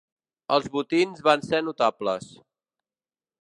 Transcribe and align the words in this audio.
Els 0.55 0.69
botins 0.75 1.21
van 1.27 1.43
ser 1.49 1.61
notables. 1.67 2.33